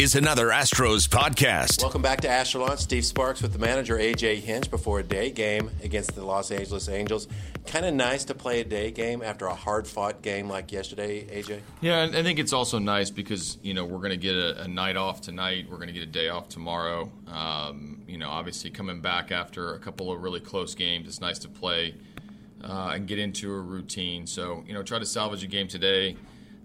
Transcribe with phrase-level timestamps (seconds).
[0.00, 1.82] is another Astros podcast.
[1.82, 5.70] Welcome back to Astro Steve Sparks with the manager AJ Hinch before a day game
[5.82, 7.28] against the Los Angeles Angels.
[7.66, 11.26] Kind of nice to play a day game after a hard fought game like yesterday,
[11.26, 11.60] AJ.
[11.82, 14.68] Yeah, I think it's also nice because you know we're going to get a, a,
[14.68, 15.66] night off tonight.
[15.68, 17.10] We're going to get a day off tomorrow.
[17.28, 21.38] Um, you know, obviously coming back after a couple of really close games, it's nice
[21.40, 21.94] to play
[22.64, 24.26] uh, and get into a routine.
[24.26, 26.16] So you know, try to salvage a game today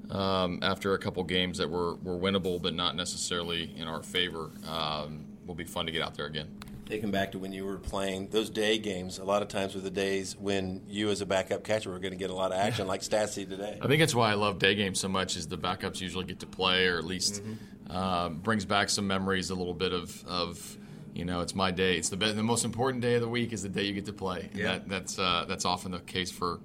[0.10, 4.52] um, after a couple games that were, were winnable but not necessarily in our favor.
[4.68, 6.48] Um, will be fun to get out there again.
[6.86, 9.82] Taking back to when you were playing those day games, a lot of times were
[9.82, 12.60] the days when you, as a backup catcher, were going to get a lot of
[12.60, 13.80] action, like Stassi today.
[13.82, 15.36] I think that's why I love day games so much.
[15.36, 17.96] Is the backups usually get to play, or at least mm-hmm.
[17.96, 20.78] um, brings back some memories, a little bit of, of
[21.16, 21.98] you know, it's my day.
[21.98, 24.14] It's the the most important day of the week is the day you get to
[24.14, 24.50] play.
[24.54, 24.74] Yeah.
[24.74, 26.60] That, that's uh, that's often the case for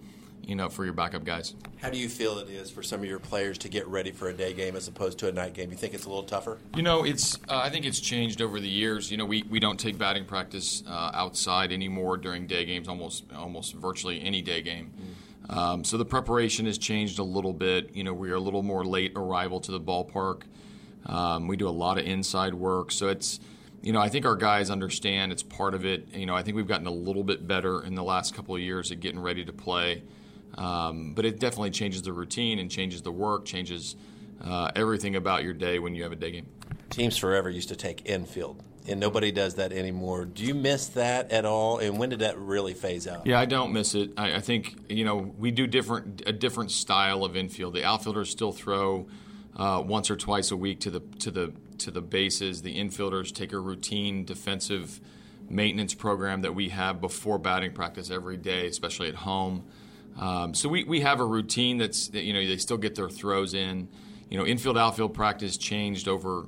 [0.45, 1.55] you know, for your backup guys.
[1.81, 4.29] How do you feel it is for some of your players to get ready for
[4.29, 5.71] a day game as opposed to a night game?
[5.71, 6.59] You think it's a little tougher?
[6.75, 7.37] You know, it's.
[7.49, 9.11] Uh, I think it's changed over the years.
[9.11, 12.89] You know, we, we don't take batting practice uh, outside anymore during day games.
[12.89, 14.93] Almost almost virtually any day game.
[15.49, 15.57] Mm.
[15.57, 17.95] Um, so the preparation has changed a little bit.
[17.95, 20.43] You know, we are a little more late arrival to the ballpark.
[21.07, 23.41] Um, we do a lot of inside work, so it's
[23.83, 26.15] you know, I think our guys understand it's part of it.
[26.15, 28.61] You know, I think we've gotten a little bit better in the last couple of
[28.61, 30.03] years at getting ready to play.
[30.57, 33.97] Um, but it definitely changes the routine and changes the work, changes
[34.43, 36.47] uh, everything about your day when you have a day game.
[36.91, 40.25] Teams forever used to take infield, and nobody does that anymore.
[40.25, 41.79] Do you miss that at all?
[41.79, 43.27] And when did that really phase out?
[43.27, 44.11] Yeah, I don't miss it.
[44.17, 47.75] I, I think you know we do different a different style of infield.
[47.75, 49.07] The outfielders still throw
[49.57, 52.63] uh, once or twice a week to the to the to the bases.
[52.63, 55.01] The infielders take a routine defensive
[55.49, 59.65] maintenance program that we have before batting practice every day, especially at home.
[60.19, 63.09] Um, so we, we have a routine that's that, you know they still get their
[63.09, 63.89] throws in.
[64.29, 66.47] You know, infield outfield practice changed over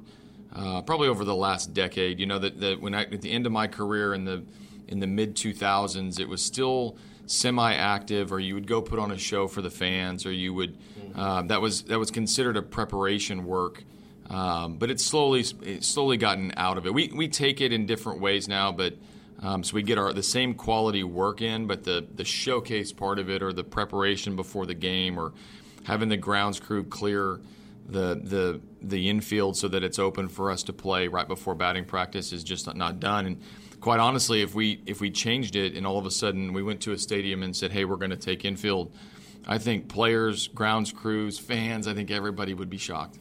[0.55, 2.21] uh, probably over the last decade.
[2.21, 4.45] You know that, that when I, at the end of my career in the
[4.89, 6.97] in the mid 2000s, it was still
[7.27, 10.77] semi-active, or you would go put on a show for the fans, or you would
[11.15, 13.84] uh, that was that was considered a preparation work.
[14.28, 16.95] Um, but it's slowly it's slowly gotten out of it.
[16.95, 18.95] We we take it in different ways now, but
[19.42, 23.19] um, so we get our the same quality work in, but the the showcase part
[23.19, 25.32] of it, or the preparation before the game, or
[25.84, 27.41] having the grounds crew clear
[27.86, 31.84] the the the infield so that it's open for us to play right before batting
[31.84, 33.26] practice is just not done.
[33.26, 33.41] And
[33.80, 36.80] quite honestly, if we if we changed it and all of a sudden we went
[36.82, 38.94] to a stadium and said, "Hey, we're going to take infield,"
[39.47, 43.19] I think players, grounds crews, fans, I think everybody would be shocked.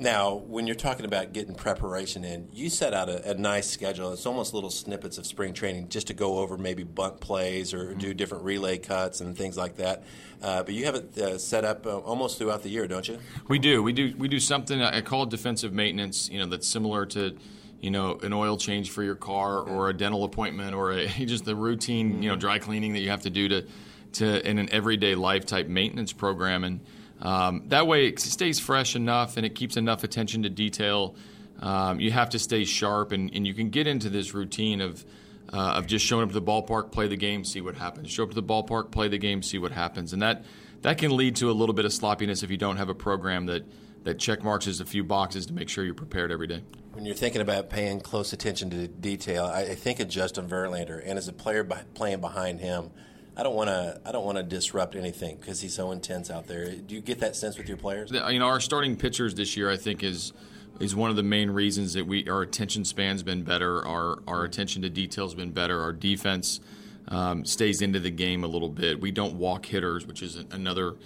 [0.00, 4.14] Now, when you're talking about getting preparation in, you set out a, a, nice schedule.
[4.14, 7.90] It's almost little snippets of spring training just to go over maybe bunt plays or
[7.90, 7.98] mm-hmm.
[7.98, 10.04] do different relay cuts and things like that.
[10.40, 13.18] Uh, but you have it uh, set up uh, almost throughout the year, don't you?
[13.48, 13.82] We do.
[13.82, 14.14] We do.
[14.16, 16.30] We do something I call defensive maintenance.
[16.30, 17.36] You know, that's similar to
[17.82, 21.44] you know an oil change for your car or a dental appointment or a, just
[21.44, 22.40] the routine you know mm-hmm.
[22.40, 23.66] dry cleaning that you have to do to
[24.12, 26.80] to in an everyday life type maintenance program and
[27.20, 31.14] um, that way, it stays fresh enough and it keeps enough attention to detail.
[31.60, 35.04] Um, you have to stay sharp, and, and, you can get into this routine of
[35.52, 38.10] uh, of just showing up to the ballpark, play the game, see what happens.
[38.10, 40.44] Show up to the ballpark, play the game, see what happens, and that
[40.80, 43.46] that can lead to a little bit of sloppiness if you don't have a program
[43.46, 43.64] that
[44.04, 46.62] that check marks a few boxes to make sure you're prepared every day.
[46.92, 51.02] When you're thinking about paying close attention to detail, I, I think of Justin Verlander,
[51.04, 52.90] and as a player by, playing behind him
[53.40, 53.98] I don't want to.
[54.04, 56.72] I don't want to disrupt anything because he's so intense out there.
[56.74, 58.10] Do you get that sense with your players?
[58.10, 60.34] You know, our starting pitchers this year, I think, is
[60.78, 63.82] is one of the main reasons that we our attention span's been better.
[63.86, 65.80] Our our attention to detail's been better.
[65.80, 66.60] Our defense
[67.08, 69.00] um, stays into the game a little bit.
[69.00, 70.96] We don't walk hitters, which is another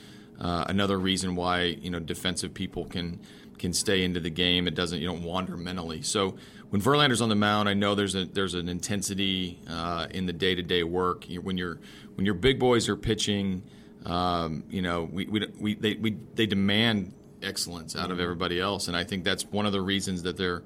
[0.40, 3.20] uh, another reason why you know defensive people can
[3.58, 4.66] can stay into the game.
[4.66, 6.02] It doesn't you don't wander mentally.
[6.02, 6.36] So
[6.70, 10.32] when Verlander's on the mound, I know there's a there's an intensity uh, in the
[10.32, 11.24] day to day work.
[11.26, 11.78] When you're
[12.16, 13.62] when your big boys are pitching,
[14.04, 17.12] um, you know we, we, we they we, they demand
[17.42, 20.62] excellence out of everybody else, and I think that's one of the reasons that they're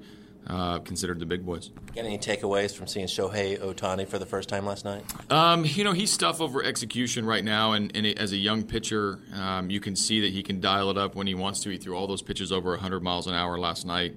[0.47, 1.71] uh, considered the big boys.
[1.93, 5.03] Get any takeaways from seeing Shohei Ohtani for the first time last night?
[5.31, 9.19] Um, you know, he's tough over execution right now, and, and as a young pitcher,
[9.33, 11.69] um, you can see that he can dial it up when he wants to.
[11.69, 14.15] He threw all those pitches over 100 miles an hour last night.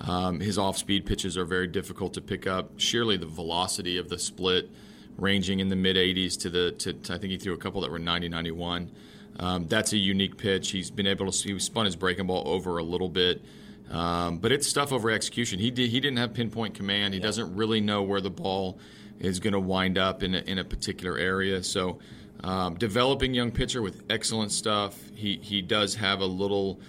[0.00, 2.72] Um, his off-speed pitches are very difficult to pick up.
[2.76, 4.70] Surely the velocity of the split,
[5.16, 7.80] ranging in the mid 80s to the to, to I think he threw a couple
[7.80, 8.90] that were 90, 91.
[9.38, 10.70] Um, that's a unique pitch.
[10.70, 13.42] He's been able to he spun his breaking ball over a little bit.
[13.90, 15.58] Um, but it's stuff over execution.
[15.58, 17.14] He did, he didn't have pinpoint command.
[17.14, 17.26] He yeah.
[17.26, 18.78] doesn't really know where the ball
[19.20, 21.62] is going to wind up in a, in a particular area.
[21.62, 21.98] So,
[22.44, 24.98] um, developing young pitcher with excellent stuff.
[25.14, 26.80] He he does have a little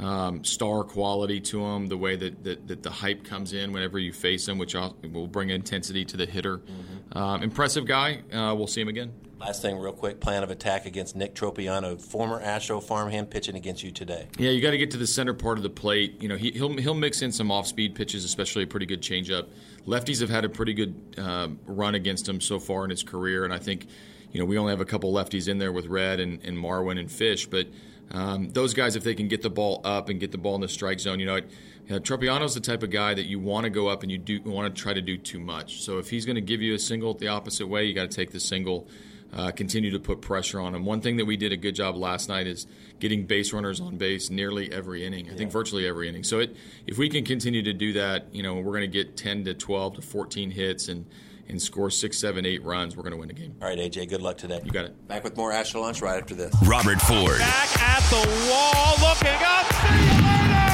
[0.00, 1.86] um, star quality to him.
[1.86, 5.26] The way that, that, that, the hype comes in whenever you face him, which will
[5.26, 6.58] bring intensity to the hitter.
[6.58, 7.18] Mm-hmm.
[7.18, 8.22] Um, impressive guy.
[8.32, 9.12] Uh, we'll see him again.
[9.40, 13.84] Last thing, real quick plan of attack against Nick Tropeano, former Astro farmhand, pitching against
[13.84, 14.26] you today.
[14.36, 16.20] Yeah, you got to get to the center part of the plate.
[16.20, 19.00] You know, he, will he'll mix in some off speed pitches, especially a pretty good
[19.00, 19.46] changeup.
[19.86, 23.44] Lefties have had a pretty good uh, run against him so far in his career,
[23.44, 23.86] and I think,
[24.32, 26.98] you know, we only have a couple lefties in there with Red and, and Marwin
[26.98, 27.68] and Fish, but
[28.10, 30.60] um, those guys, if they can get the ball up and get the ball in
[30.60, 31.50] the strike zone, you know, it,
[31.86, 34.18] you know, Tropeano's the type of guy that you want to go up and you
[34.18, 35.82] do want to try to do too much.
[35.82, 38.16] So if he's going to give you a single the opposite way, you got to
[38.16, 38.88] take the single
[39.32, 40.84] uh, continue to put pressure on him.
[40.84, 42.66] One thing that we did a good job last night is
[42.98, 45.30] getting base runners on base nearly every inning.
[45.30, 46.24] I think virtually every inning.
[46.24, 46.56] So it,
[46.86, 49.54] if we can continue to do that, you know, we're going to get 10 to
[49.54, 51.04] 12 to 14 hits and
[51.48, 53.54] and score six, seven, eight runs, we're going to win the game.
[53.60, 54.60] All right, AJ, good luck today.
[54.64, 55.08] You got it.
[55.08, 56.54] Back with more Astro Lunch right after this.
[56.64, 57.38] Robert Ford.
[57.38, 59.66] Back at the wall, looking up.
[59.72, 60.68] See you later.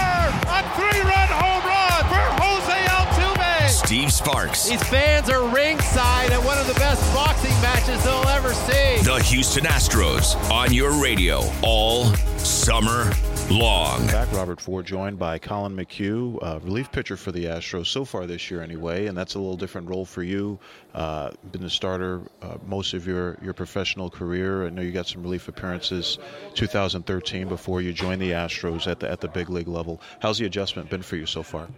[0.47, 3.69] A three-run home run for Jose Altuve.
[3.69, 4.69] Steve Sparks.
[4.69, 9.03] These fans are ringside at one of the best boxing matches they'll ever see.
[9.03, 12.07] The Houston Astros on your radio all
[12.39, 13.13] summer
[13.51, 14.07] long.
[14.07, 18.27] Back, Robert Ford, joined by Collin McHugh, uh, relief pitcher for the Astros so far
[18.27, 20.59] this year, anyway, and that's a little different role for you.
[20.95, 24.67] Uh, been a starter uh, most of your, your professional career.
[24.67, 26.19] I know you got some relief appearances
[26.55, 30.01] 2013 before you joined the Astros at the at the big league level.
[30.21, 31.69] How's the adjustment been for you so far?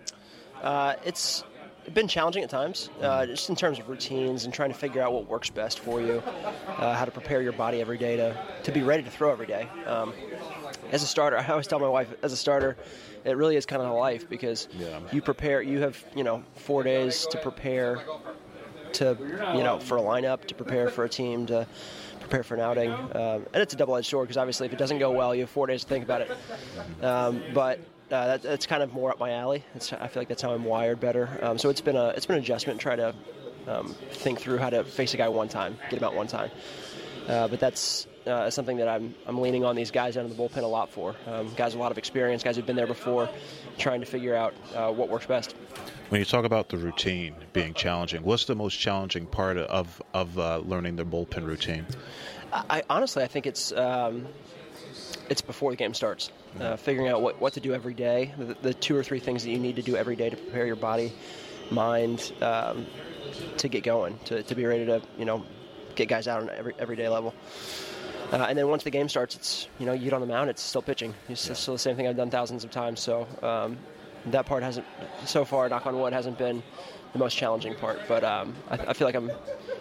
[0.62, 1.44] Uh, it's
[1.94, 5.12] been challenging at times, uh, just in terms of routines and trying to figure out
[5.12, 6.22] what works best for you,
[6.66, 9.46] uh, how to prepare your body every day to, to be ready to throw every
[9.46, 9.68] day.
[9.86, 10.12] Um,
[10.92, 12.76] as a starter, I always tell my wife, as a starter,
[13.24, 15.00] it really is kind of a life because yeah.
[15.12, 18.00] you prepare, you have, you know, four days to prepare
[18.94, 19.16] to,
[19.54, 21.66] you know, for a lineup, to prepare for a team, to
[22.20, 22.90] prepare for an outing.
[22.90, 25.42] Um, and it's a double edged sword because obviously if it doesn't go well, you
[25.42, 26.30] have four days to think about it.
[27.02, 27.78] Um, but
[28.10, 29.64] uh, that, that's kind of more up my alley.
[29.74, 31.28] It's, I feel like that's how I'm wired better.
[31.42, 32.80] Um, so it's been a it's been an adjustment.
[32.80, 33.14] Try to
[33.66, 36.50] um, think through how to face a guy one time, get him out one time.
[37.28, 40.42] Uh, but that's uh, something that I'm I'm leaning on these guys out of the
[40.42, 41.14] bullpen a lot for.
[41.26, 43.28] Um, guys with a lot of experience, guys who've been there before,
[43.78, 45.54] trying to figure out uh, what works best.
[46.08, 50.38] When you talk about the routine being challenging, what's the most challenging part of of
[50.38, 51.86] uh, learning the bullpen routine?
[52.52, 54.26] I, honestly, I think it's um,
[55.28, 56.30] it's before the game starts.
[56.60, 59.44] Uh, figuring out what, what to do every day, the, the, two or three things
[59.44, 61.12] that you need to do every day to prepare your body,
[61.70, 62.86] mind, um,
[63.58, 65.44] to get going, to, to be ready to, you know,
[65.96, 67.34] get guys out on every everyday level.
[68.32, 70.50] Uh, and then once the game starts, it's you know you get on the mound,
[70.50, 71.14] it's still pitching.
[71.28, 71.54] It's yeah.
[71.54, 73.00] still the same thing I've done thousands of times.
[73.00, 73.76] So um,
[74.26, 74.86] that part hasn't,
[75.24, 76.62] so far, knock on wood, hasn't been
[77.12, 78.00] the most challenging part.
[78.08, 79.30] But um, I, I, feel like I'm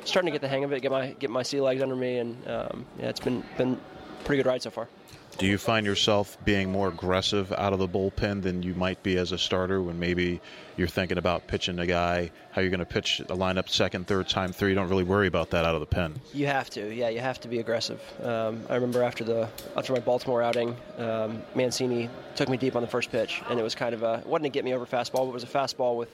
[0.04, 2.18] starting to get the hang of it, get my get my sea legs under me,
[2.18, 3.80] and um, yeah, it's been been
[4.24, 4.88] pretty good ride so far.
[5.38, 9.18] Do you find yourself being more aggressive out of the bullpen than you might be
[9.18, 10.40] as a starter when maybe
[10.78, 14.30] you're thinking about pitching a guy, how you're going to pitch a lineup second, third
[14.30, 14.70] time through?
[14.70, 16.16] You don't really worry about that out of the pen.
[16.34, 18.02] You have to, yeah, you have to be aggressive.
[18.24, 22.82] Um, I remember after the after my Baltimore outing, um, Mancini took me deep on
[22.82, 24.86] the first pitch, and it was kind of a it wasn't a get me over
[24.86, 26.10] fastball, but it was a fastball with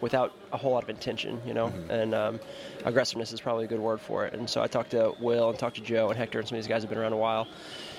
[0.00, 1.68] without a whole lot of intention, you know.
[1.68, 1.90] Mm-hmm.
[1.90, 2.40] And um,
[2.84, 4.34] aggressiveness is probably a good word for it.
[4.34, 6.62] And so I talked to Will and talked to Joe and Hector and some of
[6.62, 7.46] these guys have been around a while.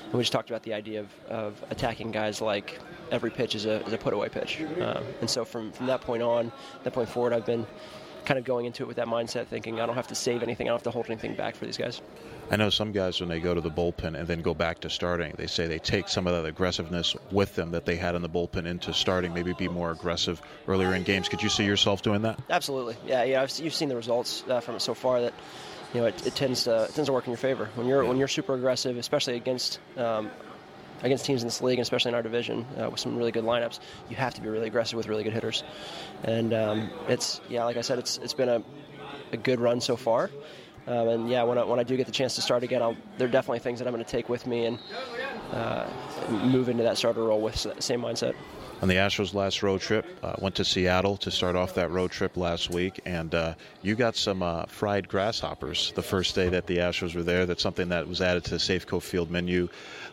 [0.06, 2.80] And we just talked about the idea of, of attacking guys like
[3.12, 4.62] every pitch is a, is a put away pitch.
[4.82, 6.52] Um, and so from, from that point on,
[6.84, 7.68] that point forward, I've been
[8.26, 10.68] kind of going into it with that mindset, thinking I don't have to save anything,
[10.68, 12.02] I don't have to hold anything back for these guys.
[12.52, 14.90] I know some guys when they go to the bullpen and then go back to
[14.90, 18.24] starting, they say they take some of that aggressiveness with them that they had in
[18.24, 21.30] the bullpen into starting, maybe be more aggressive earlier in games.
[21.30, 22.40] Could you see yourself doing that?
[22.50, 22.98] Absolutely.
[23.06, 23.44] Yeah, yeah.
[23.44, 25.34] I've, you've seen the results uh, from it so far that
[25.94, 28.06] you know, it, it, tends to it tends to work in your favor when you're
[28.06, 30.30] when you're super aggressive, especially against um,
[31.02, 33.44] against teams in this league, and especially in our division uh, with some really good
[33.44, 33.80] lineups.
[34.10, 35.64] You have to be really aggressive with really good hitters,
[36.24, 38.64] and um, it's yeah, like I said, it's it's been a,
[39.32, 40.30] a good run so far.
[40.90, 42.98] Um, and yeah, when I, when I do get the chance to start again, I'll,
[43.20, 44.80] there are definitely things that I'm going to take with me and
[45.54, 45.88] uh,
[46.30, 48.34] move into that starter role with the same mindset
[48.82, 50.06] on the Astros' last road trip.
[50.24, 53.96] Uh, went to Seattle to start off that road trip last week, and uh, you
[53.96, 57.46] got some uh, fried grasshoppers the first day that the Astros were there.
[57.46, 59.68] That's something that was added to the Safeco Field menu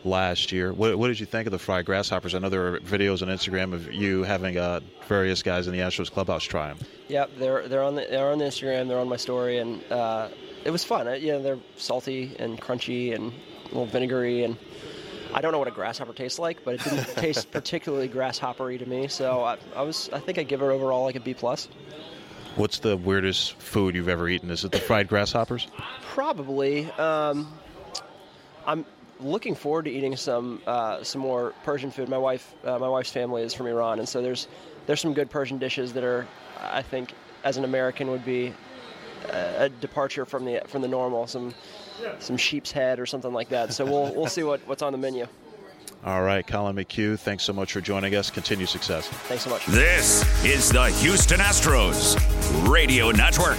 [0.05, 0.73] last year.
[0.73, 2.35] What, what, did you think of the fried grasshoppers?
[2.35, 5.81] I know there are videos on Instagram of you having uh, various guys in the
[5.81, 6.79] Astros clubhouse try them.
[7.09, 8.89] Yep, they're they're on the, they're on the Instagram.
[8.89, 10.29] They're on my story, and uh,
[10.65, 11.07] it was fun.
[11.21, 13.33] You know, they're salty and crunchy and
[13.65, 14.57] a little vinegary, and
[15.35, 18.87] I don't know what a grasshopper tastes like, but it didn't taste particularly grasshoppery to
[18.87, 19.09] me.
[19.09, 21.69] So I, I was I think I give it overall like a B plus.
[22.57, 24.51] What's the weirdest food you've ever eaten?
[24.51, 25.67] Is it the fried grasshoppers?
[26.03, 26.91] Probably.
[26.93, 27.53] Um,
[28.67, 28.87] I'm
[29.21, 32.09] looking forward to eating some uh, some more Persian food.
[32.09, 34.49] My wife, uh, my wife's family is from Iran, and so there's
[34.87, 36.27] there's some good Persian dishes that are,
[36.61, 37.13] I think,
[37.45, 38.55] as an American would be
[39.31, 41.27] a, a departure from the from the normal.
[41.27, 41.55] Some
[42.19, 43.73] some sheep's head or something like that.
[43.73, 45.27] So we'll we'll see what, what's on the menu.
[46.05, 48.31] All right, Collin McHugh, thanks so much for joining us.
[48.31, 49.09] Continue success.
[49.09, 49.67] Thanks so much.
[49.67, 52.17] This is the Houston Astros
[52.69, 53.59] Radio Network.